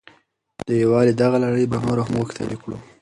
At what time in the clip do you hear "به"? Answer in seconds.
1.71-1.77